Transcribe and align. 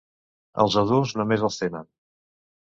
Els 0.63 0.77
adults 0.81 1.13
només 1.19 1.45
els 1.49 1.61
tenen. 1.65 1.87